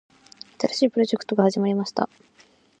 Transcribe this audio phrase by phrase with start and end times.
[0.59, 2.09] 新しいプロジェクトが始まりました。